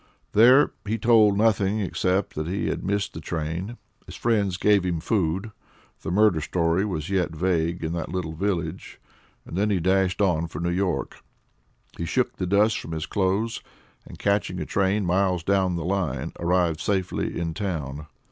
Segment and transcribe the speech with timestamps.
[0.31, 3.77] There he told nothing, except that he had missed the train.
[4.07, 5.51] His friends gave him food
[6.01, 8.99] the murder story was yet vague in the little village
[9.45, 11.17] and then he dashed on for New York.
[11.99, 13.61] He shook the dust from his clothes
[14.03, 18.07] and, catching a train miles down the line, arrived safely in town.